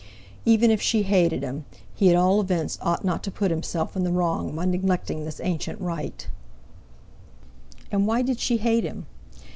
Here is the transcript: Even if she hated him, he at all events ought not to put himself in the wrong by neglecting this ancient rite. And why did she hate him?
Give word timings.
Even 0.45 0.71
if 0.71 0.81
she 0.81 1.03
hated 1.03 1.43
him, 1.43 1.63
he 1.93 2.09
at 2.09 2.15
all 2.15 2.41
events 2.41 2.79
ought 2.81 3.05
not 3.05 3.21
to 3.23 3.29
put 3.29 3.51
himself 3.51 3.95
in 3.95 4.03
the 4.03 4.11
wrong 4.11 4.55
by 4.55 4.65
neglecting 4.65 5.25
this 5.25 5.39
ancient 5.43 5.79
rite. 5.79 6.27
And 7.91 8.07
why 8.07 8.23
did 8.23 8.39
she 8.39 8.57
hate 8.57 8.83
him? 8.83 9.05